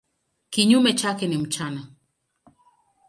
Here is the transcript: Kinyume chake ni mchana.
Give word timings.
Kinyume 0.49 0.93
chake 0.93 1.27
ni 1.27 1.37
mchana. 1.37 1.87